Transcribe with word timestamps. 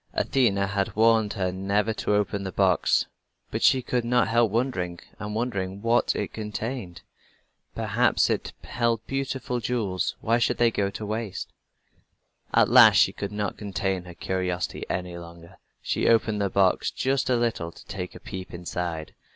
Athena 0.13 0.65
had 0.65 0.95
warned 0.95 1.33
her 1.33 1.51
never 1.51 1.93
to 1.93 2.15
open 2.15 2.41
the 2.41 2.51
box, 2.51 3.05
but 3.51 3.61
she 3.61 3.83
could 3.83 4.03
not 4.03 4.27
help 4.29 4.49
wondering 4.51 4.99
and 5.19 5.35
wondering 5.35 5.79
what 5.83 6.15
it 6.15 6.33
contained. 6.33 7.03
Perhaps 7.75 8.27
it 8.27 8.51
held 8.63 9.05
beautiful 9.05 9.59
jewels. 9.59 10.15
Why 10.19 10.39
should 10.39 10.57
they 10.57 10.71
go 10.71 10.89
to 10.89 11.05
waste? 11.05 11.53
At 12.51 12.67
last 12.67 12.95
she 12.95 13.13
could 13.13 13.31
not 13.31 13.57
contain 13.57 14.05
her 14.05 14.15
curiosity 14.15 14.87
any 14.89 15.19
longer. 15.19 15.57
She 15.83 16.07
opened 16.09 16.41
the 16.41 16.49
box 16.49 16.89
just 16.89 17.29
a 17.29 17.35
little 17.35 17.71
to 17.71 17.85
take 17.85 18.15
a 18.15 18.19
peep 18.19 18.55
inside. 18.55 19.13